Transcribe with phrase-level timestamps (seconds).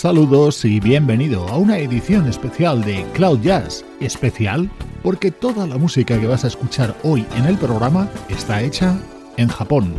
[0.00, 3.84] Saludos y bienvenido a una edición especial de Cloud Jazz.
[4.00, 4.70] Especial
[5.02, 8.98] porque toda la música que vas a escuchar hoy en el programa está hecha
[9.36, 9.92] en Japón.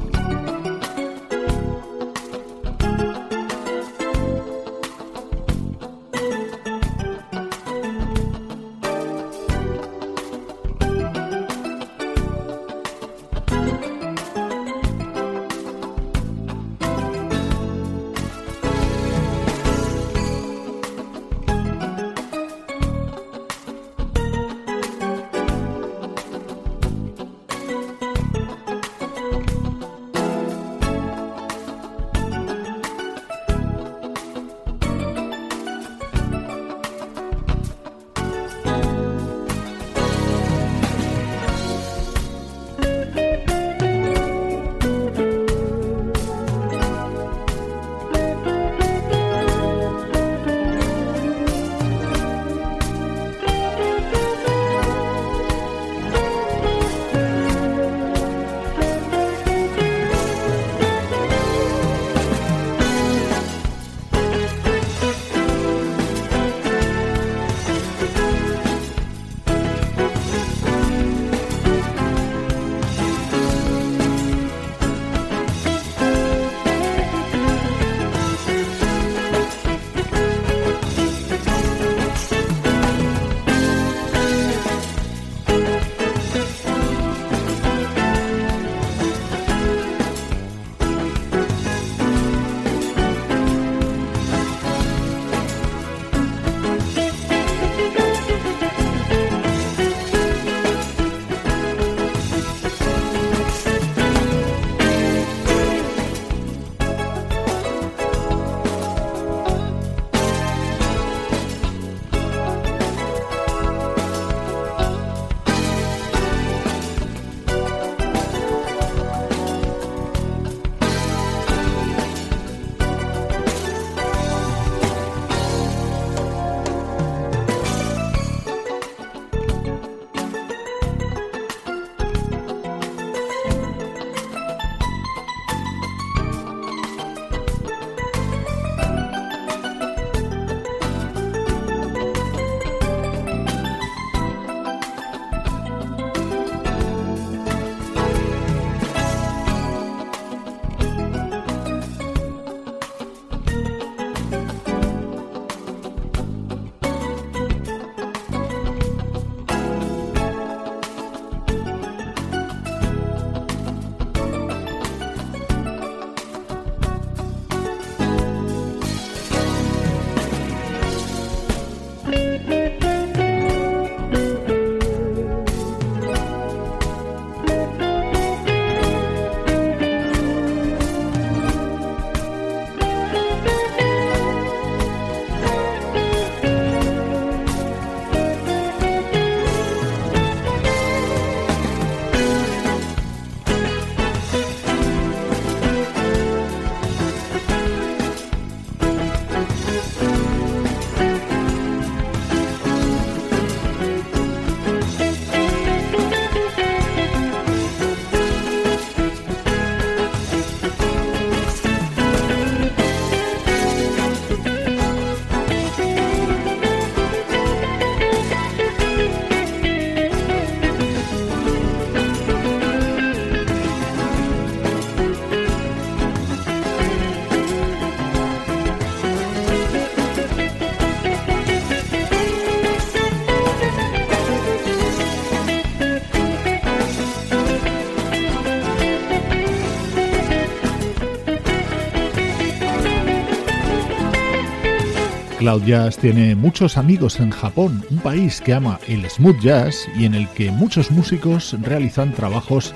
[245.42, 250.06] Cloud Jazz tiene muchos amigos en Japón, un país que ama el smooth jazz y
[250.06, 252.76] en el que muchos músicos realizan trabajos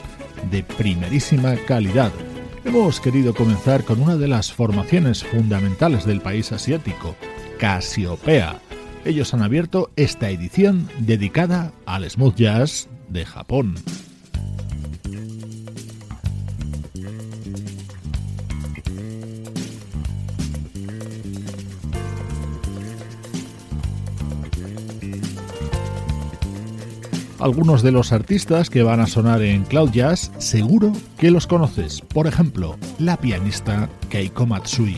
[0.49, 2.11] de primerísima calidad.
[2.63, 7.15] Hemos querido comenzar con una de las formaciones fundamentales del país asiático,
[7.59, 8.59] Casiopea.
[9.05, 13.75] Ellos han abierto esta edición dedicada al smooth jazz de Japón.
[27.45, 32.01] Algunos de los artistas que van a sonar en Cloud Jazz seguro que los conoces.
[32.01, 34.97] Por ejemplo, la pianista Keiko Matsui.